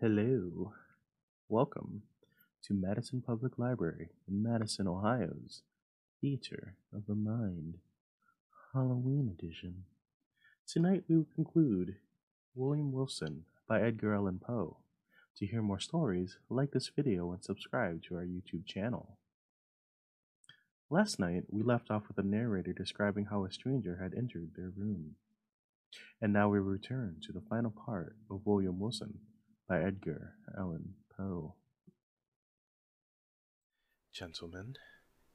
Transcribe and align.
Hello. 0.00 0.72
Welcome 1.48 2.02
to 2.64 2.74
Madison 2.74 3.22
Public 3.24 3.60
Library 3.60 4.08
in 4.28 4.42
Madison, 4.42 4.88
Ohio's 4.88 5.62
Theater 6.20 6.74
of 6.92 7.06
the 7.06 7.14
Mind 7.14 7.76
Halloween 8.74 9.32
Edition. 9.32 9.84
Tonight 10.66 11.04
we 11.08 11.14
will 11.14 11.28
conclude 11.32 11.94
William 12.56 12.90
Wilson 12.90 13.44
by 13.68 13.80
Edgar 13.80 14.16
Allan 14.16 14.40
Poe. 14.44 14.78
To 15.38 15.46
hear 15.46 15.62
more 15.62 15.78
stories, 15.78 16.38
like 16.50 16.72
this 16.72 16.90
video 16.94 17.30
and 17.30 17.44
subscribe 17.44 18.02
to 18.08 18.16
our 18.16 18.24
YouTube 18.24 18.66
channel. 18.66 19.16
Last 20.90 21.20
night 21.20 21.44
we 21.48 21.62
left 21.62 21.88
off 21.88 22.08
with 22.08 22.16
the 22.16 22.24
narrator 22.24 22.72
describing 22.72 23.26
how 23.26 23.44
a 23.44 23.52
stranger 23.52 24.00
had 24.02 24.12
entered 24.12 24.50
their 24.56 24.72
room. 24.76 25.14
And 26.20 26.32
now 26.32 26.48
we 26.48 26.58
return 26.58 27.18
to 27.26 27.32
the 27.32 27.46
final 27.48 27.70
part 27.70 28.16
of 28.28 28.40
William 28.44 28.80
Wilson 28.80 29.20
by 29.68 29.82
Edgar 29.82 30.34
Allan 30.56 30.94
Poe. 31.16 31.54
Gentlemen, 34.12 34.76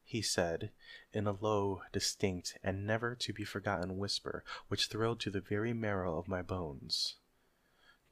he 0.03 0.21
said, 0.21 0.71
in 1.13 1.27
a 1.27 1.31
low, 1.31 1.81
distinct, 1.91 2.57
and 2.63 2.85
never 2.85 3.15
to 3.15 3.33
be 3.33 3.43
forgotten 3.43 3.97
whisper 3.97 4.43
which 4.67 4.87
thrilled 4.87 5.19
to 5.19 5.29
the 5.29 5.41
very 5.41 5.73
marrow 5.73 6.17
of 6.17 6.27
my 6.27 6.41
bones. 6.41 7.15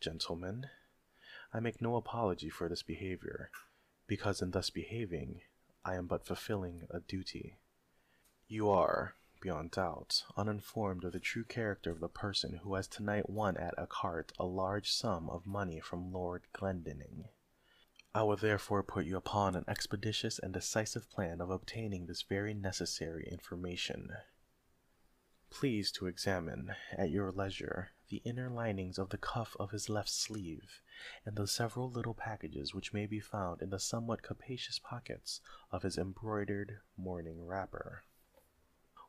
Gentlemen, 0.01 0.67
I 1.53 1.59
make 1.59 1.81
no 1.81 1.95
apology 1.95 2.49
for 2.49 2.67
this 2.67 2.83
behavior, 2.83 3.49
because 4.07 4.41
in 4.41 4.51
thus 4.51 4.69
behaving, 4.69 5.41
I 5.85 5.95
am 5.95 6.07
but 6.07 6.25
fulfilling 6.25 6.87
a 6.89 6.99
duty. 6.99 7.57
You 8.47 8.69
are, 8.69 9.15
beyond 9.39 9.71
doubt, 9.71 10.23
uninformed 10.35 11.03
of 11.03 11.13
the 11.13 11.19
true 11.19 11.43
character 11.43 11.91
of 11.91 11.99
the 11.99 12.09
person 12.09 12.59
who 12.63 12.73
has 12.75 12.87
tonight 12.87 13.29
won 13.29 13.57
at 13.57 13.75
écarté 13.77 14.31
a 14.39 14.45
large 14.45 14.91
sum 14.91 15.29
of 15.29 15.45
money 15.45 15.79
from 15.79 16.11
Lord 16.11 16.43
Glendinning. 16.53 17.25
I 18.15 18.23
will 18.23 18.37
therefore 18.37 18.81
put 18.81 19.05
you 19.05 19.15
upon 19.15 19.55
an 19.55 19.65
expeditious 19.67 20.39
and 20.39 20.53
decisive 20.53 21.09
plan 21.09 21.39
of 21.39 21.51
obtaining 21.51 22.07
this 22.07 22.23
very 22.23 22.53
necessary 22.53 23.27
information. 23.31 24.09
Please 25.49 25.91
to 25.93 26.07
examine, 26.07 26.75
at 26.91 27.09
your 27.09 27.31
leisure, 27.31 27.91
the 28.09 28.21
inner 28.25 28.49
linings 28.49 28.97
of 28.97 29.09
the 29.09 29.17
cuff 29.17 29.55
of 29.59 29.71
his 29.71 29.87
left 29.87 30.09
sleeve, 30.09 30.81
and 31.25 31.35
the 31.35 31.47
several 31.47 31.89
little 31.89 32.13
packages 32.13 32.73
which 32.73 32.91
may 32.91 33.05
be 33.05 33.19
found 33.19 33.61
in 33.61 33.69
the 33.69 33.79
somewhat 33.79 34.23
capacious 34.23 34.79
pockets 34.79 35.41
of 35.71 35.83
his 35.83 35.97
embroidered 35.97 36.79
morning 36.97 37.45
wrapper. 37.45 38.03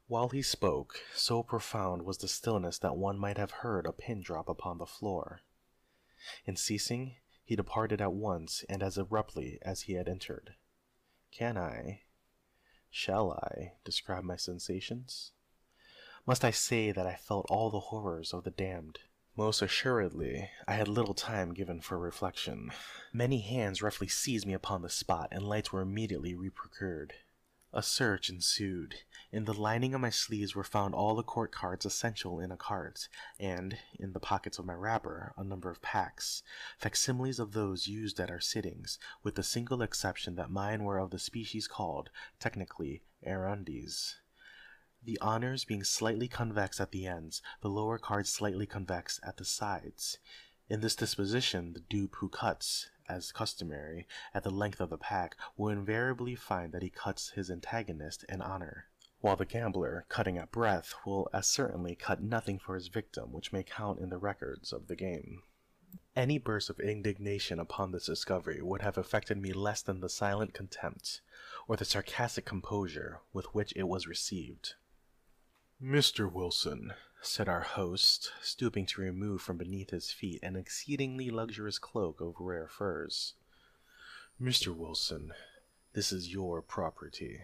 While 0.09 0.31
he 0.31 0.41
spoke, 0.41 1.03
so 1.15 1.43
profound 1.43 2.03
was 2.03 2.17
the 2.17 2.29
stillness 2.29 2.79
that 2.79 2.97
one 2.97 3.19
might 3.19 3.37
have 3.37 3.51
heard 3.51 3.85
a 3.85 3.93
pin 3.93 4.23
drop 4.23 4.49
upon 4.49 4.79
the 4.79 4.87
floor. 4.87 5.43
In 6.47 6.57
ceasing, 6.57 7.17
he 7.45 7.55
departed 7.55 8.01
at 8.01 8.15
once 8.15 8.65
and 8.71 8.83
as 8.83 8.97
abruptly 8.97 9.59
as 9.61 9.83
he 9.83 9.93
had 9.93 10.09
entered. 10.09 10.55
Can 11.31 11.59
I, 11.59 12.05
shall 12.89 13.33
I, 13.33 13.75
describe 13.85 14.25
my 14.25 14.37
sensations? 14.37 15.33
Must 16.27 16.43
I 16.43 16.53
say 16.53 16.91
that 16.91 17.07
I 17.07 17.15
felt 17.15 17.45
all 17.51 17.69
the 17.69 17.79
horrors 17.79 18.33
of 18.33 18.45
the 18.45 18.51
damned? 18.51 19.01
Most 19.37 19.61
assuredly, 19.61 20.49
I 20.67 20.73
had 20.73 20.89
little 20.89 21.13
time 21.13 21.53
given 21.53 21.83
for 21.83 21.99
reflection. 21.99 22.71
Many 23.13 23.43
hands 23.43 23.83
roughly 23.83 24.09
seized 24.09 24.47
me 24.47 24.55
upon 24.55 24.81
the 24.81 24.89
spot, 24.89 25.29
and 25.33 25.47
lights 25.47 25.71
were 25.71 25.83
immediately 25.83 26.35
reprocured. 26.35 27.13
A 27.79 27.83
search 27.83 28.29
ensued. 28.29 28.97
In 29.31 29.45
the 29.45 29.55
lining 29.55 29.95
of 29.95 30.01
my 30.01 30.11
sleeves 30.11 30.53
were 30.53 30.65
found 30.65 30.97
all 30.97 31.15
the 31.15 31.23
court 31.23 31.53
cards 31.53 31.87
essential 31.87 32.41
in 32.41 32.51
écarté, 32.51 33.07
and, 33.39 33.79
in 33.97 34.15
the 34.15 34.19
pockets 34.19 34.59
of 34.59 34.65
my 34.67 34.73
wrapper, 34.75 35.33
a 35.37 35.45
number 35.45 35.71
of 35.71 35.81
packs, 35.81 36.43
facsimiles 36.77 37.39
of 37.39 37.53
those 37.53 37.87
used 37.87 38.19
at 38.19 38.31
our 38.31 38.41
sittings, 38.41 38.99
with 39.23 39.37
the 39.37 39.45
single 39.45 39.81
exception 39.81 40.35
that 40.35 40.51
mine 40.51 40.83
were 40.83 40.99
of 40.99 41.13
the 41.13 41.21
species 41.21 41.69
called, 41.69 42.11
technically, 42.41 43.05
arrondées. 43.25 44.15
The 45.01 45.21
honors 45.21 45.65
being 45.65 45.85
slightly 45.85 46.27
convex 46.27 46.81
at 46.81 46.91
the 46.91 47.07
ends, 47.07 47.43
the 47.61 47.71
lower 47.71 47.99
cards 47.99 48.33
slightly 48.33 48.67
convex 48.67 49.21
at 49.23 49.37
the 49.37 49.45
sides. 49.45 50.19
In 50.69 50.81
this 50.81 50.97
disposition, 50.97 51.75
the 51.75 51.85
dupe 51.89 52.17
who 52.17 52.29
cuts, 52.29 52.91
as 53.09 53.33
customary, 53.33 54.07
at 54.35 54.43
the 54.43 54.51
length 54.51 54.81
of 54.81 54.91
the 54.91 54.99
pack, 54.99 55.37
will 55.57 55.69
invariably 55.69 56.35
find 56.35 56.73
that 56.73 56.83
he 56.83 56.91
cuts 56.91 57.31
his 57.31 57.51
antagonist 57.51 58.25
in 58.29 58.43
honor, 58.43 58.87
while 59.21 59.37
the 59.37 59.45
gambler, 59.45 60.05
cutting 60.09 60.39
at 60.39 60.53
breath, 60.53 60.95
will 61.05 61.29
as 61.33 61.47
certainly 61.47 61.95
cut 61.95 62.23
nothing 62.23 62.59
for 62.59 62.75
his 62.75 62.89
victim 62.89 63.33
which 63.33 63.53
may 63.53 63.63
count 63.63 63.99
in 64.01 64.11
the 64.11 64.19
records 64.19 64.73
of 64.73 64.87
the 64.87 64.97
game. 64.97 65.43
Any 66.15 66.39
burst 66.39 66.69
of 66.69 66.81
indignation 66.81 67.59
upon 67.59 67.93
this 67.93 68.07
discovery 68.07 68.61
would 68.61 68.83
have 68.83 68.99
affected 68.99 69.39
me 69.39 69.53
less 69.53 69.83
than 69.83 70.01
the 70.01 70.09
silent 70.09 70.53
contempt, 70.53 71.21
or 71.67 71.77
the 71.77 71.85
sarcastic 71.85 72.45
composure 72.45 73.21
with 73.33 73.47
which 73.55 73.73
it 73.75 73.85
was 73.85 74.07
received. 74.07 74.75
Mr. 75.83 76.31
Wilson, 76.31 76.93
said 77.21 77.49
our 77.49 77.63
host, 77.63 78.33
stooping 78.41 78.87
to 78.87 79.01
remove 79.01 79.43
from 79.43 79.57
beneath 79.57 79.91
his 79.91 80.11
feet 80.11 80.41
an 80.43 80.57
exceedingly 80.57 81.31
luxurious 81.31 81.79
cloak 81.79 82.21
of 82.21 82.35
rare 82.39 82.69
furs. 82.69 83.35
Mr. 84.41 84.75
Wilson, 84.75 85.33
this 85.95 86.13
is 86.13 86.33
your 86.33 86.63
property. 86.63 87.41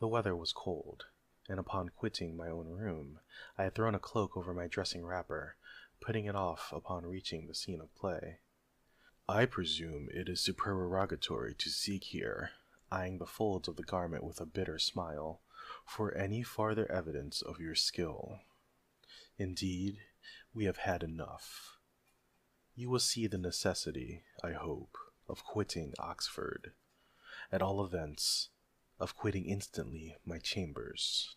The 0.00 0.08
weather 0.08 0.36
was 0.36 0.52
cold, 0.52 1.06
and 1.48 1.58
upon 1.58 1.88
quitting 1.88 2.36
my 2.36 2.48
own 2.48 2.68
room, 2.68 3.20
I 3.56 3.64
had 3.64 3.74
thrown 3.74 3.94
a 3.94 3.98
cloak 3.98 4.36
over 4.36 4.52
my 4.52 4.66
dressing 4.66 5.04
wrapper, 5.04 5.56
putting 6.00 6.26
it 6.26 6.36
off 6.36 6.72
upon 6.72 7.06
reaching 7.06 7.46
the 7.46 7.54
scene 7.54 7.80
of 7.80 7.94
play. 7.94 8.40
I 9.28 9.46
presume 9.46 10.08
it 10.12 10.28
is 10.28 10.40
supererogatory 10.40 11.54
to 11.54 11.70
seek 11.70 12.04
here, 12.04 12.50
eyeing 12.92 13.18
the 13.18 13.26
folds 13.26 13.66
of 13.66 13.76
the 13.76 13.82
garment 13.82 14.22
with 14.22 14.40
a 14.40 14.46
bitter 14.46 14.78
smile, 14.78 15.40
for 15.86 16.14
any 16.14 16.42
farther 16.42 16.90
evidence 16.90 17.40
of 17.40 17.60
your 17.60 17.74
skill. 17.74 18.40
Indeed, 19.38 19.98
we 20.52 20.64
have 20.64 20.78
had 20.78 21.02
enough. 21.02 21.78
You 22.74 22.90
will 22.90 23.00
see 23.00 23.26
the 23.26 23.38
necessity, 23.38 24.24
I 24.42 24.52
hope, 24.52 24.98
of 25.28 25.44
quitting 25.44 25.94
Oxford. 25.98 26.72
At 27.50 27.62
all 27.62 27.82
events, 27.84 28.48
of 28.98 29.16
quitting 29.16 29.46
instantly 29.46 30.16
my 30.24 30.38
chambers. 30.38 31.36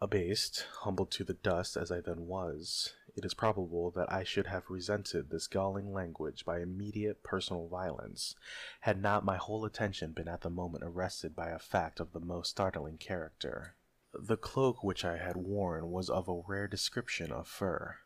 Abased, 0.00 0.66
humbled 0.80 1.10
to 1.12 1.24
the 1.24 1.34
dust 1.34 1.76
as 1.76 1.92
I 1.92 2.00
then 2.00 2.26
was, 2.26 2.94
it 3.14 3.24
is 3.24 3.34
probable 3.34 3.90
that 3.90 4.10
I 4.10 4.24
should 4.24 4.46
have 4.46 4.70
resented 4.70 5.30
this 5.30 5.46
galling 5.46 5.92
language 5.92 6.44
by 6.44 6.60
immediate 6.60 7.22
personal 7.22 7.68
violence, 7.68 8.34
had 8.80 9.00
not 9.00 9.24
my 9.24 9.36
whole 9.36 9.64
attention 9.64 10.12
been 10.12 10.28
at 10.28 10.40
the 10.40 10.50
moment 10.50 10.84
arrested 10.84 11.36
by 11.36 11.50
a 11.50 11.58
fact 11.58 12.00
of 12.00 12.12
the 12.12 12.20
most 12.20 12.50
startling 12.50 12.98
character. 12.98 13.76
The 14.14 14.36
cloak 14.36 14.82
which 14.82 15.04
I 15.04 15.18
had 15.18 15.36
worn 15.36 15.90
was 15.90 16.10
of 16.10 16.28
a 16.28 16.42
rare 16.46 16.68
description 16.68 17.32
of 17.32 17.48
fur. 17.48 17.98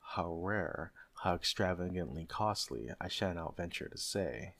How 0.00 0.32
rare, 0.32 0.92
how 1.22 1.34
extravagantly 1.34 2.24
costly, 2.26 2.90
I 3.00 3.08
shall 3.08 3.34
not 3.34 3.56
venture 3.56 3.88
to 3.88 3.98
say. 3.98 4.54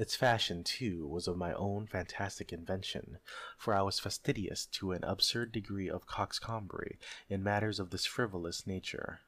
Its 0.00 0.16
fashion, 0.16 0.64
too, 0.64 1.06
was 1.06 1.28
of 1.28 1.36
my 1.36 1.52
own 1.52 1.86
fantastic 1.86 2.54
invention, 2.54 3.18
for 3.58 3.74
I 3.74 3.82
was 3.82 4.00
fastidious 4.00 4.64
to 4.64 4.92
an 4.92 5.04
absurd 5.04 5.52
degree 5.52 5.90
of 5.90 6.06
coxcombry 6.06 6.98
in 7.28 7.42
matters 7.42 7.78
of 7.78 7.90
this 7.90 8.06
frivolous 8.06 8.66
nature. 8.66 9.20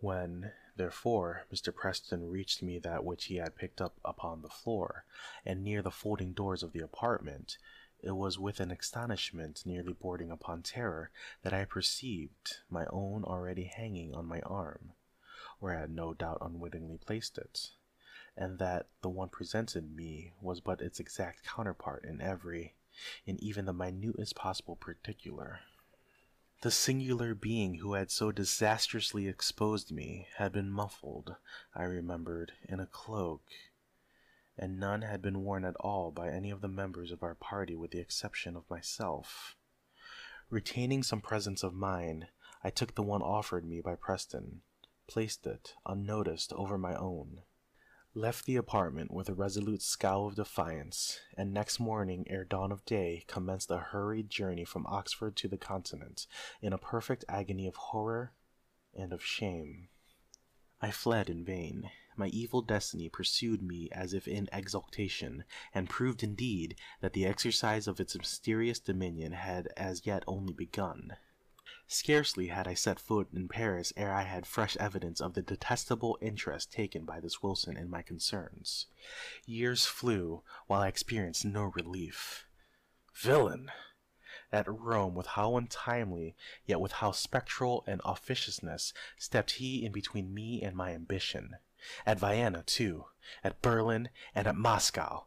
When, 0.00 0.52
therefore, 0.76 1.46
Mr. 1.50 1.74
Preston 1.74 2.28
reached 2.28 2.62
me 2.62 2.78
that 2.80 3.06
which 3.06 3.24
he 3.24 3.36
had 3.36 3.56
picked 3.56 3.80
up 3.80 3.98
upon 4.04 4.42
the 4.42 4.50
floor, 4.50 5.06
and 5.46 5.64
near 5.64 5.80
the 5.80 5.90
folding 5.90 6.34
doors 6.34 6.62
of 6.62 6.74
the 6.74 6.84
apartment, 6.84 7.56
it 7.98 8.10
was 8.10 8.38
with 8.38 8.60
an 8.60 8.70
astonishment 8.70 9.64
nearly 9.64 9.94
bordering 9.94 10.30
upon 10.30 10.62
terror 10.62 11.10
that 11.40 11.54
I 11.54 11.64
perceived 11.64 12.58
my 12.68 12.84
own 12.90 13.24
already 13.24 13.64
hanging 13.64 14.14
on 14.14 14.26
my 14.26 14.40
arm, 14.40 14.92
where 15.58 15.74
I 15.74 15.80
had 15.80 15.90
no 15.90 16.12
doubt 16.12 16.42
unwittingly 16.42 16.98
placed 16.98 17.38
it 17.38 17.70
and 18.36 18.58
that 18.58 18.86
the 19.02 19.08
one 19.08 19.28
presented 19.28 19.94
me 19.96 20.32
was 20.40 20.60
but 20.60 20.80
its 20.80 21.00
exact 21.00 21.44
counterpart 21.44 22.04
in 22.04 22.20
every, 22.20 22.74
in 23.24 23.42
even 23.42 23.64
the 23.64 23.72
minutest 23.72 24.34
possible 24.34 24.76
particular. 24.76 25.60
The 26.62 26.70
singular 26.70 27.34
being 27.34 27.76
who 27.76 27.94
had 27.94 28.10
so 28.10 28.32
disastrously 28.32 29.28
exposed 29.28 29.92
me 29.92 30.28
had 30.36 30.52
been 30.52 30.70
muffled, 30.70 31.36
I 31.74 31.84
remembered, 31.84 32.52
in 32.64 32.80
a 32.80 32.86
cloak, 32.86 33.42
and 34.58 34.80
none 34.80 35.02
had 35.02 35.20
been 35.20 35.44
worn 35.44 35.64
at 35.64 35.76
all 35.76 36.10
by 36.10 36.30
any 36.30 36.50
of 36.50 36.62
the 36.62 36.68
members 36.68 37.12
of 37.12 37.22
our 37.22 37.34
party 37.34 37.76
with 37.76 37.90
the 37.90 38.00
exception 38.00 38.56
of 38.56 38.68
myself. 38.70 39.54
Retaining 40.48 41.02
some 41.02 41.20
presence 41.20 41.62
of 41.62 41.74
mind, 41.74 42.28
I 42.64 42.70
took 42.70 42.94
the 42.94 43.02
one 43.02 43.22
offered 43.22 43.64
me 43.66 43.80
by 43.80 43.94
Preston, 43.94 44.62
placed 45.06 45.46
it, 45.46 45.74
unnoticed, 45.84 46.52
over 46.54 46.78
my 46.78 46.94
own, 46.94 47.42
left 48.16 48.46
the 48.46 48.56
apartment 48.56 49.12
with 49.12 49.28
a 49.28 49.34
resolute 49.34 49.82
scowl 49.82 50.26
of 50.26 50.36
defiance, 50.36 51.20
and 51.36 51.52
next 51.52 51.78
morning 51.78 52.24
ere 52.30 52.44
dawn 52.44 52.72
of 52.72 52.82
day 52.86 53.22
commenced 53.26 53.70
a 53.70 53.76
hurried 53.76 54.30
journey 54.30 54.64
from 54.64 54.86
Oxford 54.86 55.36
to 55.36 55.48
the 55.48 55.58
Continent, 55.58 56.26
in 56.62 56.72
a 56.72 56.78
perfect 56.78 57.26
agony 57.28 57.66
of 57.66 57.76
horror 57.76 58.32
and 58.94 59.12
of 59.12 59.22
shame. 59.22 59.88
I 60.80 60.90
fled 60.90 61.28
in 61.28 61.44
vain. 61.44 61.90
My 62.16 62.28
evil 62.28 62.62
destiny 62.62 63.10
pursued 63.10 63.62
me 63.62 63.90
as 63.92 64.14
if 64.14 64.26
in 64.26 64.48
exultation, 64.50 65.44
and 65.74 65.90
proved 65.90 66.22
indeed 66.22 66.76
that 67.02 67.12
the 67.12 67.26
exercise 67.26 67.86
of 67.86 68.00
its 68.00 68.16
mysterious 68.16 68.78
dominion 68.78 69.32
had 69.32 69.68
as 69.76 70.06
yet 70.06 70.24
only 70.26 70.54
begun. 70.54 71.16
Scarcely 71.88 72.46
had 72.46 72.68
I 72.68 72.74
set 72.74 73.00
foot 73.00 73.26
in 73.34 73.48
Paris 73.48 73.92
ere 73.96 74.12
I 74.12 74.22
had 74.22 74.46
fresh 74.46 74.76
evidence 74.76 75.20
of 75.20 75.34
the 75.34 75.42
detestable 75.42 76.16
interest 76.20 76.70
taken 76.70 77.04
by 77.04 77.18
this 77.18 77.42
Wilson 77.42 77.76
in 77.76 77.90
my 77.90 78.02
concerns. 78.02 78.86
Years 79.46 79.84
flew 79.84 80.44
while 80.68 80.82
I 80.82 80.86
experienced 80.86 81.44
no 81.44 81.64
relief. 81.64 82.46
Villain! 83.16 83.72
At 84.52 84.68
Rome, 84.68 85.16
with 85.16 85.26
how 85.26 85.56
untimely, 85.56 86.36
yet 86.66 86.80
with 86.80 86.92
how 86.92 87.10
spectral 87.10 87.82
an 87.88 88.00
officiousness, 88.04 88.92
stepped 89.18 89.50
he 89.52 89.84
in 89.84 89.90
between 89.90 90.32
me 90.32 90.62
and 90.62 90.76
my 90.76 90.92
ambition. 90.92 91.56
At 92.06 92.20
Vienna, 92.20 92.62
too, 92.62 93.06
at 93.42 93.60
Berlin, 93.60 94.10
and 94.36 94.46
at 94.46 94.54
Moscow, 94.54 95.26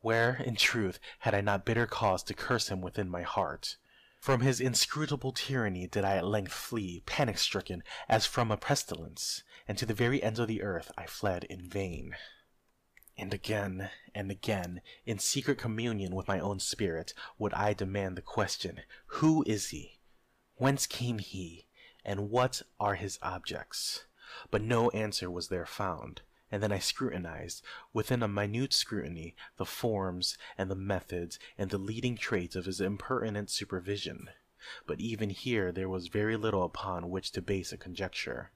where, 0.00 0.34
in 0.34 0.56
truth, 0.56 1.00
had 1.20 1.34
I 1.34 1.40
not 1.40 1.64
bitter 1.64 1.86
cause 1.86 2.22
to 2.24 2.34
curse 2.34 2.68
him 2.68 2.82
within 2.82 3.08
my 3.08 3.22
heart? 3.22 3.78
From 4.20 4.42
his 4.42 4.60
inscrutable 4.60 5.32
tyranny 5.32 5.86
did 5.86 6.04
I 6.04 6.16
at 6.16 6.26
length 6.26 6.52
flee, 6.52 7.00
panic 7.06 7.38
stricken, 7.38 7.82
as 8.06 8.26
from 8.26 8.50
a 8.50 8.58
pestilence, 8.58 9.42
and 9.66 9.78
to 9.78 9.86
the 9.86 9.94
very 9.94 10.22
ends 10.22 10.38
of 10.38 10.46
the 10.46 10.60
earth 10.60 10.92
I 10.98 11.06
fled 11.06 11.44
in 11.44 11.66
vain. 11.66 12.14
And 13.16 13.32
again 13.32 13.90
and 14.14 14.30
again, 14.30 14.82
in 15.06 15.18
secret 15.18 15.56
communion 15.56 16.14
with 16.14 16.28
my 16.28 16.38
own 16.38 16.60
spirit, 16.60 17.14
would 17.38 17.54
I 17.54 17.72
demand 17.72 18.16
the 18.16 18.22
question, 18.22 18.82
Who 19.06 19.42
is 19.46 19.70
he? 19.70 20.00
Whence 20.56 20.86
came 20.86 21.18
he? 21.18 21.66
And 22.04 22.28
what 22.28 22.60
are 22.78 22.96
his 22.96 23.18
objects? 23.22 24.04
But 24.50 24.60
no 24.60 24.90
answer 24.90 25.30
was 25.30 25.48
there 25.48 25.66
found 25.66 26.20
and 26.50 26.62
then 26.62 26.72
I 26.72 26.78
scrutinized, 26.78 27.62
within 27.92 28.22
a 28.22 28.28
minute 28.28 28.72
scrutiny, 28.72 29.36
the 29.56 29.64
forms 29.64 30.36
and 30.58 30.70
the 30.70 30.74
methods 30.74 31.38
and 31.56 31.70
the 31.70 31.78
leading 31.78 32.16
traits 32.16 32.56
of 32.56 32.64
his 32.64 32.80
impertinent 32.80 33.50
supervision. 33.50 34.30
But 34.86 35.00
even 35.00 35.30
here 35.30 35.72
there 35.72 35.88
was 35.88 36.08
very 36.08 36.36
little 36.36 36.64
upon 36.64 37.08
which 37.10 37.32
to 37.32 37.42
base 37.42 37.72
a 37.72 37.76
conjecture. 37.76 38.50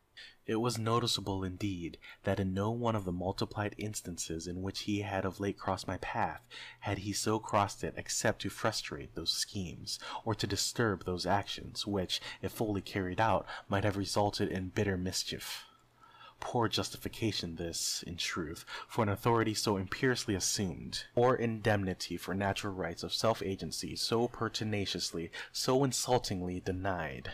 It 0.46 0.56
was 0.56 0.76
noticeable 0.76 1.43
indeed 1.43 1.99
that 2.25 2.38
in 2.38 2.52
no 2.52 2.70
one 2.70 2.94
of 2.94 3.05
the 3.05 3.12
multiplied 3.12 3.75
instances 3.79 4.47
in 4.47 4.61
which 4.61 4.81
he 4.81 5.00
had 5.00 5.25
of 5.25 5.40
late 5.40 5.58
crossed 5.58 5.88
my 5.88 5.97
path 5.97 6.43
had 6.81 6.99
he 6.99 7.12
so 7.12 7.38
crossed 7.38 7.82
it 7.82 7.94
except 7.97 8.43
to 8.43 8.50
frustrate 8.50 9.14
those 9.14 9.32
schemes, 9.32 9.99
or 10.25 10.35
to 10.35 10.47
disturb 10.47 11.05
those 11.05 11.25
actions, 11.25 11.87
which, 11.87 12.20
if 12.43 12.52
fully 12.52 12.82
carried 12.82 13.20
out, 13.20 13.47
might 13.69 13.85
have 13.85 13.97
resulted 13.97 14.50
in 14.50 14.69
bitter 14.69 14.99
mischief. 14.99 15.64
Poor 16.46 16.69
justification 16.69 17.56
this, 17.56 18.05
in 18.06 18.17
truth, 18.17 18.67
for 18.87 19.02
an 19.02 19.08
authority 19.08 19.55
so 19.55 19.79
imperiously 19.79 20.35
assumed, 20.35 21.05
or 21.14 21.35
indemnity 21.35 22.19
for 22.19 22.35
natural 22.35 22.75
rights 22.75 23.02
of 23.02 23.14
self-agency 23.14 23.96
so 23.96 24.29
pertinaciously, 24.29 25.31
so 25.52 25.82
insultingly 25.82 26.61
denied. 26.61 27.31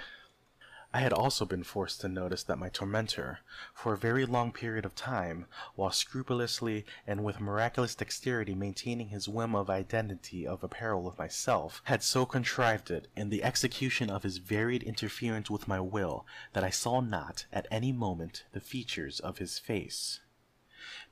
I 0.92 1.00
had 1.00 1.12
also 1.12 1.44
been 1.44 1.62
forced 1.62 2.00
to 2.00 2.08
notice 2.08 2.42
that 2.42 2.58
my 2.58 2.68
tormentor, 2.68 3.40
for 3.72 3.92
a 3.92 3.98
very 3.98 4.26
long 4.26 4.50
period 4.50 4.84
of 4.84 4.96
time, 4.96 5.46
while 5.76 5.92
scrupulously 5.92 6.84
and 7.06 7.22
with 7.22 7.38
miraculous 7.38 7.94
dexterity 7.94 8.56
maintaining 8.56 9.10
his 9.10 9.28
whim 9.28 9.54
of 9.54 9.70
identity 9.70 10.44
of 10.44 10.64
apparel 10.64 11.02
with 11.02 11.16
myself, 11.16 11.80
had 11.84 12.02
so 12.02 12.26
contrived 12.26 12.90
it 12.90 13.06
in 13.14 13.30
the 13.30 13.44
execution 13.44 14.10
of 14.10 14.24
his 14.24 14.38
varied 14.38 14.82
interference 14.82 15.48
with 15.48 15.68
my 15.68 15.78
will 15.78 16.26
that 16.54 16.64
I 16.64 16.70
saw 16.70 17.00
not, 17.00 17.46
at 17.52 17.68
any 17.70 17.92
moment, 17.92 18.42
the 18.50 18.60
features 18.60 19.20
of 19.20 19.38
his 19.38 19.60
face. 19.60 20.18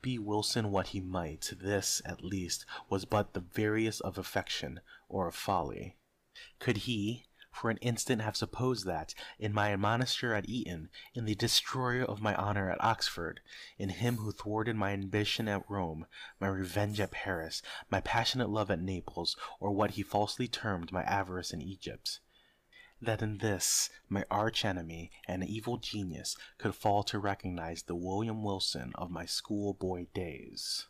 Be 0.01 0.19
Wilson 0.19 0.71
what 0.71 0.87
he 0.87 0.99
might, 0.99 1.53
this, 1.57 2.01
at 2.03 2.21
least, 2.21 2.65
was 2.89 3.05
but 3.05 3.31
the 3.33 3.39
veriest 3.39 4.01
of 4.01 4.17
affection 4.17 4.81
or 5.07 5.29
of 5.29 5.35
folly. 5.35 5.95
Could 6.59 6.77
he, 6.79 7.27
for 7.51 7.69
an 7.69 7.77
instant 7.77 8.21
have 8.21 8.37
supposed 8.37 8.85
that, 8.85 9.13
in 9.39 9.51
my 9.51 9.73
admonisher 9.73 10.33
at 10.33 10.47
Eton, 10.47 10.89
in 11.13 11.25
the 11.25 11.35
destroyer 11.35 12.03
of 12.03 12.21
my 12.21 12.35
honor 12.35 12.69
at 12.69 12.83
Oxford, 12.83 13.41
in 13.77 13.89
him 13.89 14.17
who 14.17 14.31
thwarted 14.31 14.75
my 14.75 14.91
ambition 14.91 15.47
at 15.47 15.67
Rome, 15.69 16.05
my 16.39 16.47
revenge 16.47 16.99
at 16.99 17.11
Paris, 17.11 17.61
my 17.89 18.01
passionate 18.01 18.49
love 18.49 18.69
at 18.69 18.79
Naples, 18.79 19.35
or 19.59 19.71
what 19.71 19.91
he 19.91 20.03
falsely 20.03 20.47
termed 20.47 20.91
my 20.91 21.03
avarice 21.03 21.51
in 21.51 21.61
Egypt, 21.61 22.19
that 23.01 23.21
in 23.21 23.39
this, 23.39 23.89
my 24.07 24.23
arch 24.29 24.63
enemy 24.63 25.11
and 25.27 25.43
evil 25.43 25.77
genius, 25.77 26.37
could 26.59 26.75
fall 26.75 27.03
to 27.03 27.17
recognize 27.17 27.83
the 27.83 27.95
William 27.95 28.43
Wilson 28.43 28.91
of 28.95 29.09
my 29.09 29.25
schoolboy 29.25 30.05
days, 30.13 30.87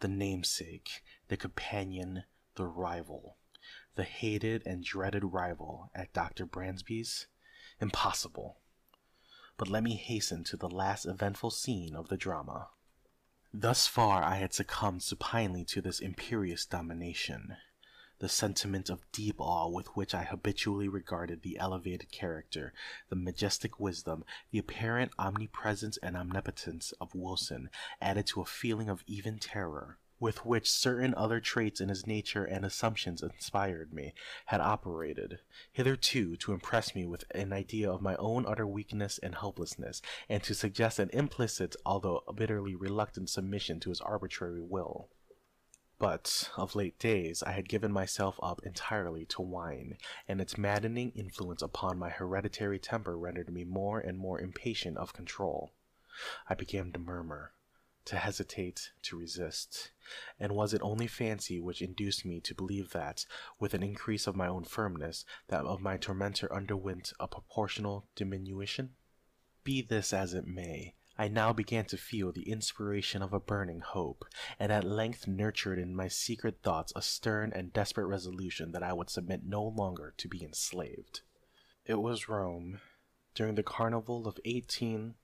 the 0.00 0.08
namesake, 0.08 1.02
the 1.28 1.36
companion, 1.36 2.24
the 2.56 2.66
rival 2.66 3.38
the 3.94 4.04
hated 4.04 4.62
and 4.66 4.84
dreaded 4.84 5.24
rival 5.24 5.90
at 5.94 6.12
Dr. 6.12 6.46
Bransby's? 6.46 7.26
Impossible. 7.80 8.58
But 9.56 9.68
let 9.68 9.82
me 9.82 9.94
hasten 9.94 10.44
to 10.44 10.56
the 10.56 10.68
last 10.68 11.06
eventful 11.06 11.50
scene 11.50 11.94
of 11.94 12.08
the 12.08 12.16
drama. 12.16 12.70
Thus 13.52 13.86
far 13.86 14.24
I 14.24 14.36
had 14.36 14.52
succumbed 14.52 15.04
supinely 15.04 15.64
to 15.66 15.80
this 15.80 16.00
imperious 16.00 16.66
domination. 16.66 17.56
The 18.18 18.28
sentiment 18.28 18.90
of 18.90 19.10
deep 19.12 19.36
awe 19.38 19.68
with 19.68 19.86
which 19.96 20.14
I 20.14 20.24
habitually 20.24 20.88
regarded 20.88 21.42
the 21.42 21.58
elevated 21.58 22.10
character, 22.10 22.72
the 23.08 23.16
majestic 23.16 23.78
wisdom, 23.78 24.24
the 24.50 24.58
apparent 24.58 25.12
omnipresence 25.18 25.96
and 25.98 26.16
omnipotence 26.16 26.92
of 27.00 27.14
Wilson 27.14 27.70
added 28.00 28.26
to 28.28 28.40
a 28.40 28.46
feeling 28.46 28.88
of 28.88 29.04
even 29.06 29.38
terror 29.38 29.98
with 30.20 30.44
which 30.44 30.70
certain 30.70 31.14
other 31.14 31.40
traits 31.40 31.80
in 31.80 31.88
his 31.88 32.06
nature 32.06 32.44
and 32.44 32.64
assumptions 32.64 33.22
inspired 33.22 33.92
me, 33.92 34.14
had 34.46 34.60
operated, 34.60 35.40
hitherto 35.72 36.36
to 36.36 36.52
impress 36.52 36.94
me 36.94 37.04
with 37.04 37.24
an 37.32 37.52
idea 37.52 37.90
of 37.90 38.00
my 38.00 38.16
own 38.16 38.46
utter 38.46 38.66
weakness 38.66 39.18
and 39.18 39.34
helplessness, 39.34 40.00
and 40.28 40.42
to 40.42 40.54
suggest 40.54 40.98
an 40.98 41.10
implicit, 41.12 41.76
although 41.84 42.22
bitterly 42.34 42.74
reluctant 42.74 43.28
submission 43.28 43.80
to 43.80 43.90
his 43.90 44.00
arbitrary 44.00 44.62
will. 44.62 45.08
But 45.98 46.50
of 46.56 46.74
late 46.74 46.98
days 46.98 47.42
I 47.42 47.52
had 47.52 47.68
given 47.68 47.92
myself 47.92 48.38
up 48.42 48.60
entirely 48.64 49.24
to 49.26 49.42
wine, 49.42 49.96
and 50.26 50.40
its 50.40 50.58
maddening 50.58 51.12
influence 51.12 51.62
upon 51.62 51.98
my 51.98 52.10
hereditary 52.10 52.78
temper 52.78 53.16
rendered 53.16 53.52
me 53.52 53.64
more 53.64 54.00
and 54.00 54.18
more 54.18 54.40
impatient 54.40 54.96
of 54.96 55.12
control. 55.12 55.72
I 56.48 56.54
began 56.54 56.92
to 56.92 56.98
murmur, 56.98 57.52
to 58.06 58.16
hesitate, 58.16 58.90
to 59.02 59.18
resist. 59.18 59.90
And 60.38 60.52
was 60.52 60.74
it 60.74 60.82
only 60.82 61.06
fancy 61.06 61.60
which 61.60 61.82
induced 61.82 62.24
me 62.24 62.40
to 62.40 62.54
believe 62.54 62.90
that, 62.90 63.26
with 63.58 63.74
an 63.74 63.82
increase 63.82 64.26
of 64.26 64.36
my 64.36 64.46
own 64.46 64.64
firmness, 64.64 65.24
that 65.48 65.64
of 65.64 65.80
my 65.80 65.96
tormentor 65.96 66.52
underwent 66.52 67.12
a 67.18 67.28
proportional 67.28 68.06
diminution? 68.14 68.94
Be 69.62 69.80
this 69.80 70.12
as 70.12 70.34
it 70.34 70.46
may, 70.46 70.94
I 71.16 71.28
now 71.28 71.52
began 71.52 71.84
to 71.86 71.96
feel 71.96 72.32
the 72.32 72.50
inspiration 72.50 73.22
of 73.22 73.32
a 73.32 73.38
burning 73.38 73.80
hope, 73.80 74.24
and 74.58 74.72
at 74.72 74.82
length 74.82 75.28
nurtured 75.28 75.78
in 75.78 75.94
my 75.94 76.08
secret 76.08 76.60
thoughts 76.60 76.92
a 76.96 77.02
stern 77.02 77.52
and 77.54 77.72
desperate 77.72 78.06
resolution 78.06 78.72
that 78.72 78.82
I 78.82 78.92
would 78.92 79.10
submit 79.10 79.44
no 79.44 79.62
longer 79.62 80.12
to 80.16 80.28
be 80.28 80.42
enslaved. 80.42 81.20
It 81.86 82.02
was 82.02 82.28
Rome, 82.28 82.80
during 83.34 83.54
the 83.54 83.62
carnival 83.62 84.26
of 84.26 84.40
18 84.44 85.14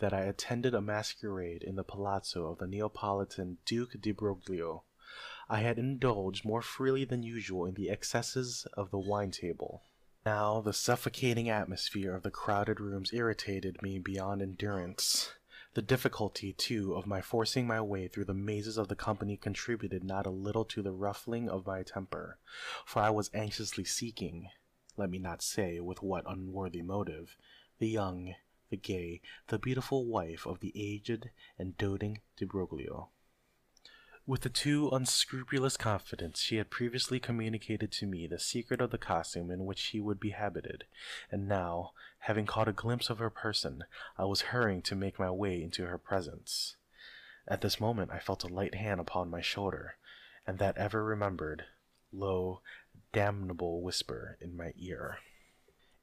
that 0.00 0.12
I 0.12 0.22
attended 0.22 0.74
a 0.74 0.80
masquerade 0.80 1.62
in 1.62 1.76
the 1.76 1.84
palazzo 1.84 2.46
of 2.46 2.58
the 2.58 2.66
Neapolitan 2.66 3.58
Duke 3.64 4.00
di 4.00 4.12
Broglio. 4.12 4.82
I 5.48 5.60
had 5.60 5.78
indulged 5.78 6.44
more 6.44 6.62
freely 6.62 7.04
than 7.04 7.22
usual 7.22 7.66
in 7.66 7.74
the 7.74 7.90
excesses 7.90 8.66
of 8.74 8.90
the 8.90 8.98
wine 8.98 9.30
table. 9.30 9.82
Now 10.26 10.60
the 10.60 10.72
suffocating 10.72 11.48
atmosphere 11.48 12.14
of 12.14 12.22
the 12.22 12.30
crowded 12.30 12.80
rooms 12.80 13.12
irritated 13.12 13.80
me 13.82 13.98
beyond 13.98 14.42
endurance. 14.42 15.32
The 15.74 15.82
difficulty, 15.82 16.52
too, 16.52 16.94
of 16.94 17.06
my 17.06 17.20
forcing 17.20 17.66
my 17.66 17.80
way 17.80 18.08
through 18.08 18.24
the 18.24 18.34
mazes 18.34 18.76
of 18.76 18.88
the 18.88 18.96
company 18.96 19.36
contributed 19.36 20.02
not 20.02 20.26
a 20.26 20.30
little 20.30 20.64
to 20.64 20.82
the 20.82 20.92
ruffling 20.92 21.48
of 21.48 21.66
my 21.66 21.84
temper, 21.84 22.38
for 22.84 23.00
I 23.00 23.10
was 23.10 23.30
anxiously 23.32 23.84
seeking, 23.84 24.48
let 24.96 25.10
me 25.10 25.18
not 25.18 25.42
say 25.42 25.78
with 25.78 26.02
what 26.02 26.24
unworthy 26.26 26.82
motive, 26.82 27.36
the 27.78 27.88
young 27.88 28.34
the 28.70 28.76
gay, 28.76 29.20
the 29.48 29.58
beautiful 29.58 30.06
wife 30.06 30.46
of 30.46 30.60
the 30.60 30.72
aged 30.74 31.30
and 31.58 31.76
doting 31.76 32.20
de 32.36 32.46
Broglio. 32.46 33.08
With 34.26 34.42
the 34.42 34.48
too 34.48 34.88
unscrupulous 34.92 35.76
confidence 35.76 36.40
she 36.40 36.56
had 36.56 36.70
previously 36.70 37.18
communicated 37.18 37.90
to 37.92 38.06
me 38.06 38.26
the 38.26 38.38
secret 38.38 38.80
of 38.80 38.90
the 38.90 38.98
costume 38.98 39.50
in 39.50 39.66
which 39.66 39.78
she 39.78 39.98
would 39.98 40.20
be 40.20 40.30
habited, 40.30 40.84
and 41.30 41.48
now, 41.48 41.92
having 42.20 42.46
caught 42.46 42.68
a 42.68 42.72
glimpse 42.72 43.10
of 43.10 43.18
her 43.18 43.30
person, 43.30 43.84
I 44.16 44.26
was 44.26 44.52
hurrying 44.52 44.82
to 44.82 44.94
make 44.94 45.18
my 45.18 45.30
way 45.30 45.60
into 45.60 45.86
her 45.86 45.98
presence. 45.98 46.76
At 47.48 47.60
this 47.60 47.80
moment 47.80 48.12
I 48.12 48.20
felt 48.20 48.44
a 48.44 48.48
light 48.48 48.76
hand 48.76 49.00
upon 49.00 49.30
my 49.30 49.40
shoulder, 49.40 49.96
and 50.46 50.58
that 50.58 50.76
ever 50.76 51.02
remembered, 51.02 51.64
low, 52.12 52.60
damnable 53.12 53.82
whisper 53.82 54.38
in 54.40 54.56
my 54.56 54.72
ear. 54.76 55.18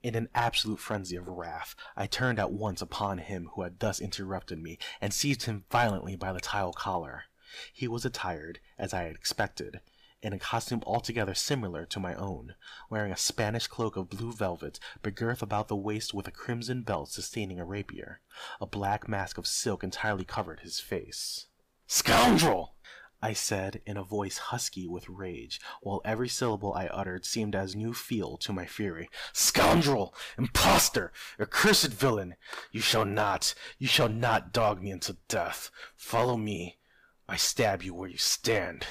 In 0.08 0.16
an 0.16 0.30
absolute 0.34 0.80
frenzy 0.80 1.18
of 1.18 1.28
wrath, 1.28 1.76
I 1.98 2.08
turned 2.08 2.40
at 2.40 2.54
once 2.54 2.82
upon 2.82 3.18
him 3.18 3.50
who 3.54 3.64
had 3.64 3.80
thus 3.80 4.00
interrupted 4.00 4.58
me, 4.58 4.78
and 5.02 5.14
seized 5.14 5.44
him 5.44 5.66
violently 5.70 6.16
by 6.16 6.32
the 6.32 6.40
tile 6.40 6.72
collar. 6.72 7.26
He 7.74 7.90
was 7.90 8.06
attired, 8.06 8.62
as 8.78 8.94
I 8.94 9.04
had 9.04 9.18
expected, 9.18 9.82
in 10.22 10.32
a 10.32 10.40
costume 10.40 10.82
altogether 10.86 11.34
similar 11.34 11.86
to 11.88 12.00
my 12.00 12.16
own, 12.16 12.56
wearing 12.90 13.12
a 13.12 13.18
Spanish 13.18 13.68
cloak 13.68 13.98
of 13.98 14.10
blue 14.10 14.32
velvet, 14.32 14.80
begirt 15.04 15.42
about 15.42 15.68
the 15.68 15.76
waist 15.76 16.14
with 16.14 16.26
a 16.26 16.32
crimson 16.32 16.84
belt 16.84 17.10
sustaining 17.10 17.60
a 17.60 17.66
rapier. 17.66 18.22
A 18.62 18.66
black 18.66 19.10
mask 19.10 19.38
of 19.38 19.46
silk 19.46 19.84
entirely 19.84 20.24
covered 20.24 20.62
his 20.62 20.80
face. 20.80 21.48
Scoundrel! 21.86 22.77
I 23.22 23.34
said 23.34 23.82
in 23.86 23.98
a 23.98 24.04
voice 24.04 24.38
husky 24.38 24.88
with 24.88 25.10
rage, 25.10 25.60
while 25.82 26.02
every 26.06 26.30
syllable 26.30 26.74
I 26.74 26.88
uttered 26.88 27.26
seemed 27.26 27.56
as 27.56 27.76
new 27.76 27.94
fuel 27.94 28.38
to 28.38 28.54
my 28.54 28.66
fury. 28.66 29.10
Scoundrel! 29.34 30.14
Impostor! 30.38 31.12
Accursed 31.40 31.94
villain! 31.94 32.36
You 32.72 32.82
shall 32.82 33.06
not, 33.06 33.54
you 33.78 33.88
shall 33.88 34.10
not 34.10 34.54
dog 34.54 34.82
me 34.82 34.92
into 34.92 35.18
death. 35.28 35.72
Follow 35.96 36.38
me. 36.38 36.78
I 37.28 37.36
stab 37.36 37.84
you 37.84 37.94
where 37.94 38.10
you 38.10 38.18
stand 38.18 38.86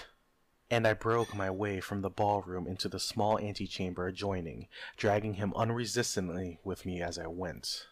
and 0.71 0.87
I 0.87 0.95
broke 0.95 1.35
my 1.35 1.50
way 1.50 1.80
from 1.80 2.02
the 2.02 2.11
ballroom 2.11 2.66
into 2.66 2.88
the 2.88 2.99
small 2.99 3.38
antechamber 3.38 4.09
adjoining, 4.09 4.68
dragging 4.97 5.35
him 5.35 5.52
unresistingly 5.54 6.59
with 6.64 6.85
me 6.85 7.00
as 7.00 7.18
I 7.18 7.28
went. 7.28 7.87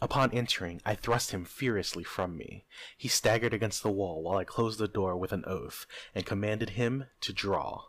Upon 0.00 0.32
entering, 0.32 0.82
I 0.84 0.94
thrust 0.94 1.30
him 1.30 1.44
furiously 1.44 2.04
from 2.04 2.36
me. 2.36 2.66
He 2.96 3.08
staggered 3.08 3.54
against 3.54 3.82
the 3.82 3.90
wall 3.90 4.22
while 4.22 4.38
I 4.38 4.44
closed 4.44 4.78
the 4.78 4.88
door 4.88 5.16
with 5.16 5.32
an 5.32 5.44
oath, 5.46 5.86
and 6.14 6.26
commanded 6.26 6.70
him 6.70 7.06
to 7.20 7.32
draw. 7.32 7.86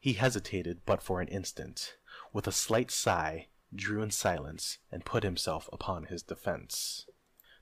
He 0.00 0.14
hesitated 0.14 0.80
but 0.84 1.02
for 1.02 1.20
an 1.20 1.28
instant, 1.28 1.96
with 2.32 2.46
a 2.46 2.52
slight 2.52 2.90
sigh, 2.90 3.48
drew 3.74 4.02
in 4.02 4.10
silence, 4.10 4.78
and 4.90 5.04
put 5.04 5.22
himself 5.22 5.68
upon 5.72 6.04
his 6.04 6.22
defense. 6.22 7.06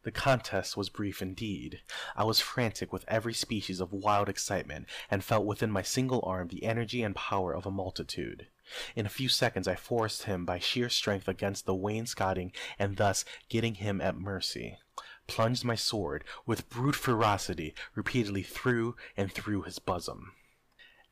The 0.03 0.11
contest 0.11 0.79
was 0.79 0.89
brief 0.89 1.21
indeed. 1.21 1.83
I 2.17 2.25
was 2.25 2.41
frantic 2.41 2.91
with 2.91 3.05
every 3.07 3.35
species 3.35 3.81
of 3.81 3.93
wild 3.93 4.31
excitement, 4.31 4.87
and 5.11 5.23
felt 5.23 5.45
within 5.45 5.71
my 5.71 5.83
single 5.83 6.23
arm 6.25 6.49
the 6.49 6.65
energy 6.65 7.03
and 7.03 7.15
power 7.15 7.53
of 7.53 7.67
a 7.67 7.71
multitude. 7.71 8.49
In 8.97 9.05
a 9.05 9.11
few 9.11 9.29
seconds 9.29 9.69
I 9.69 9.75
forced 9.75 10.23
him 10.23 10.47
by 10.47 10.59
sheer 10.59 10.89
strength 10.89 11.29
against 11.29 11.67
the 11.67 11.75
wainscoting, 11.75 12.53
and 12.79 12.97
thus 12.97 13.27
getting 13.51 13.75
him 13.75 14.01
at 14.01 14.17
mercy, 14.17 14.79
plunged 15.27 15.67
my 15.67 15.75
sword, 15.75 16.25
with 16.47 16.71
brute 16.71 16.97
ferocity, 16.97 17.75
repeatedly 17.95 18.43
through 18.43 18.97
and 19.19 19.31
through 19.31 19.65
his 19.65 19.79
bosom. 19.79 20.33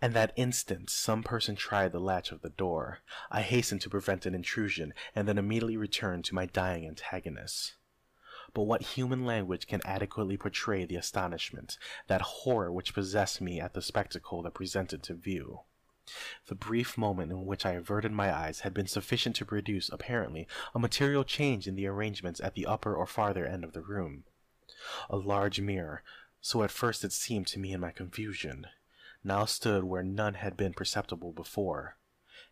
And 0.00 0.14
that 0.14 0.32
instant 0.34 0.88
some 0.88 1.22
person 1.22 1.56
tried 1.56 1.92
the 1.92 2.00
latch 2.00 2.32
of 2.32 2.40
the 2.40 2.48
door. 2.48 3.00
I 3.30 3.42
hastened 3.42 3.82
to 3.82 3.90
prevent 3.90 4.24
an 4.24 4.34
intrusion, 4.34 4.94
and 5.14 5.28
then 5.28 5.36
immediately 5.36 5.76
returned 5.76 6.24
to 6.24 6.34
my 6.34 6.46
dying 6.46 6.86
antagonist 6.86 7.74
but 8.54 8.62
what 8.62 8.82
human 8.82 9.24
language 9.24 9.66
can 9.66 9.80
adequately 9.84 10.36
portray 10.36 10.84
the 10.84 10.96
astonishment, 10.96 11.78
that 12.06 12.22
horror 12.22 12.72
which 12.72 12.94
possessed 12.94 13.40
me 13.40 13.60
at 13.60 13.74
the 13.74 13.82
spectacle 13.82 14.42
that 14.42 14.54
presented 14.54 15.02
to 15.04 15.14
view? 15.14 15.60
The 16.46 16.54
brief 16.54 16.96
moment 16.96 17.32
in 17.32 17.44
which 17.44 17.66
I 17.66 17.72
averted 17.72 18.12
my 18.12 18.34
eyes 18.34 18.60
had 18.60 18.72
been 18.72 18.86
sufficient 18.86 19.36
to 19.36 19.44
produce, 19.44 19.90
apparently, 19.90 20.48
a 20.74 20.78
material 20.78 21.22
change 21.22 21.66
in 21.66 21.74
the 21.74 21.86
arrangements 21.86 22.40
at 22.40 22.54
the 22.54 22.64
upper 22.64 22.94
or 22.94 23.06
farther 23.06 23.44
end 23.44 23.62
of 23.62 23.74
the 23.74 23.82
room. 23.82 24.24
A 25.10 25.16
large 25.16 25.60
mirror, 25.60 26.02
so 26.40 26.62
at 26.62 26.70
first 26.70 27.04
it 27.04 27.12
seemed 27.12 27.46
to 27.48 27.58
me 27.58 27.72
in 27.72 27.80
my 27.80 27.90
confusion, 27.90 28.68
now 29.22 29.44
stood 29.44 29.84
where 29.84 30.02
none 30.02 30.34
had 30.34 30.56
been 30.56 30.72
perceptible 30.72 31.32
before, 31.32 31.98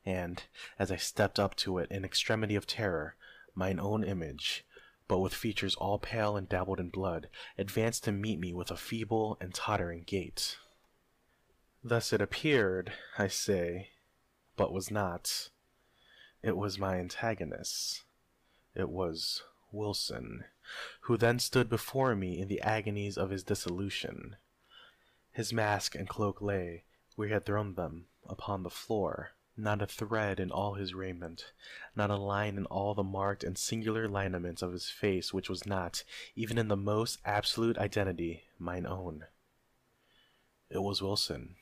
and, 0.05 0.43
as 0.79 0.93
I 0.93 0.97
stepped 0.97 1.39
up 1.39 1.57
to 1.57 1.79
it 1.79 1.91
in 1.91 2.05
extremity 2.05 2.57
of 2.57 2.67
terror, 2.67 3.17
mine 3.55 3.81
own 3.81 4.05
image, 4.05 4.66
but 5.09 5.19
with 5.19 5.35
features 5.35 5.75
all 5.77 5.99
pale 5.99 6.37
and 6.37 6.49
dabbled 6.49 6.81
in 6.81 6.89
blood, 6.89 7.29
advanced 7.57 8.05
to 8.05 8.13
meet 8.13 8.39
me 8.39 8.53
with 8.53 8.71
a 8.71 8.77
feeble 8.77 9.37
and 9.41 9.55
tottering 9.55 10.03
gait. 10.07 10.59
Thus 11.83 12.13
it 12.13 12.21
appeared, 12.21 12.93
I 13.17 13.29
say, 13.29 13.91
but 14.57 14.73
was 14.73 14.91
not. 14.91 15.51
It 16.43 16.57
was 16.57 16.79
my 16.79 16.97
antagonist. 16.97 18.05
It 18.75 18.89
was 18.89 19.43
Wilson, 19.73 20.45
who 21.03 21.17
then 21.17 21.39
stood 21.39 21.69
before 21.69 22.17
me 22.17 22.41
in 22.41 22.49
the 22.49 22.61
agonies 22.61 23.17
of 23.17 23.31
his 23.31 23.45
dissolution. 23.45 24.37
His 25.31 25.53
mask 25.53 25.95
and 25.95 26.09
cloak 26.09 26.41
lay, 26.43 26.85
where 27.15 27.29
he 27.29 27.35
had 27.35 27.45
thrown 27.45 27.75
them, 27.75 28.07
upon 28.29 28.63
the 28.63 28.71
floor, 28.71 29.31
not 29.57 29.81
a 29.81 29.87
thread 29.87 30.39
in 30.39 30.51
all 30.51 30.75
his 30.75 30.95
raiment, 30.95 31.53
not 31.95 32.11
a 32.11 32.17
line 32.17 32.57
in 32.57 32.67
all 32.67 32.95
the 32.95 33.03
marked 33.03 33.43
and 33.43 33.57
singular 33.57 34.09
lineaments 34.09 34.63
of 34.63 34.73
his 34.73 34.91
face 34.91 35.33
which 35.33 35.49
was 35.49 35.67
not, 35.67 36.05
even 36.35 36.59
in 36.59 36.69
the 36.69 36.77
most 36.77 37.19
absolute 37.25 37.79
identity, 37.79 38.45
mine 38.59 38.87
own. 38.87 39.25
It 40.69 40.83
was 40.83 41.01
Wilson. 41.01 41.57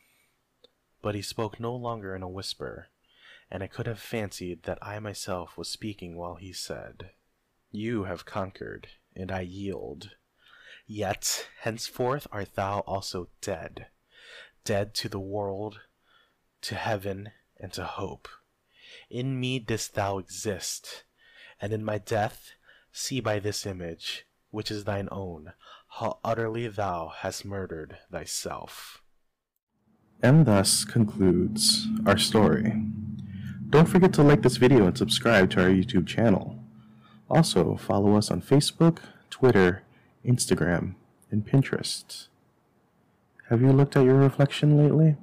But 1.02 1.14
he 1.14 1.22
spoke 1.22 1.60
no 1.60 1.74
longer 1.74 2.16
in 2.16 2.22
a 2.22 2.28
whisper, 2.28 2.88
and 3.50 3.62
I 3.62 3.66
could 3.66 3.86
have 3.86 4.00
fancied 4.00 4.62
that 4.64 4.78
I 4.82 4.98
myself 4.98 5.56
was 5.56 5.68
speaking 5.68 6.16
while 6.16 6.36
he 6.36 6.52
said, 6.52 7.10
You 7.70 8.04
have 8.04 8.24
conquered, 8.24 8.88
and 9.14 9.30
I 9.30 9.42
yield. 9.42 10.16
Yet 10.86 11.48
henceforth 11.60 12.26
art 12.32 12.54
thou 12.54 12.80
also 12.80 13.28
dead, 13.40 13.86
dead 14.64 14.94
to 14.94 15.08
the 15.08 15.20
world, 15.20 15.80
to 16.62 16.74
heaven, 16.74 17.32
and 17.60 17.72
to 17.72 17.84
hope. 17.84 18.28
In 19.10 19.38
me 19.38 19.58
didst 19.58 19.94
thou 19.94 20.18
exist, 20.18 21.04
and 21.60 21.72
in 21.72 21.84
my 21.84 21.98
death 21.98 22.52
see 22.92 23.20
by 23.20 23.38
this 23.38 23.66
image, 23.66 24.26
which 24.50 24.70
is 24.70 24.84
thine 24.84 25.08
own, 25.10 25.52
how 25.98 26.18
utterly 26.24 26.68
thou 26.68 27.12
hast 27.16 27.44
murdered 27.44 27.98
thyself. 28.10 29.02
And 30.22 30.46
thus 30.46 30.84
concludes 30.84 31.86
our 32.06 32.18
story. 32.18 32.72
Don't 33.70 33.88
forget 33.88 34.12
to 34.14 34.22
like 34.22 34.42
this 34.42 34.56
video 34.56 34.86
and 34.86 34.96
subscribe 34.96 35.50
to 35.50 35.62
our 35.62 35.68
YouTube 35.68 36.06
channel. 36.06 36.58
Also, 37.28 37.76
follow 37.76 38.16
us 38.16 38.30
on 38.30 38.40
Facebook, 38.40 38.98
Twitter, 39.30 39.82
Instagram, 40.24 40.94
and 41.30 41.46
Pinterest. 41.46 42.28
Have 43.48 43.60
you 43.60 43.72
looked 43.72 43.96
at 43.96 44.04
your 44.04 44.14
reflection 44.14 44.78
lately? 44.78 45.16